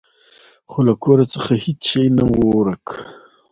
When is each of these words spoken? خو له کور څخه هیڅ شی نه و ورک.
خو 0.69 0.79
له 0.87 0.93
کور 1.03 1.19
څخه 1.33 1.53
هیڅ 1.63 1.79
شی 1.89 2.03
نه 2.17 2.23
و 2.31 2.35
ورک. 2.55 2.85